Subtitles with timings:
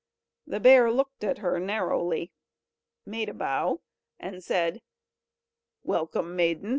[0.47, 2.31] The bear looked at her narrowly,
[3.05, 3.81] made a bow,
[4.19, 4.81] and said:
[5.83, 6.69] "Welcome, maiden